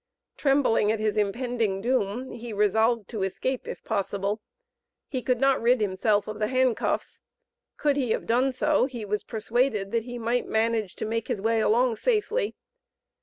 [0.35, 4.41] Trembling at his impending doom he resolved to escape if possible.
[5.07, 7.21] He could not rid himself of the handcuffs.
[7.77, 11.39] Could he have done so, he was persuaded that he might manage to make his
[11.39, 12.55] way along safely.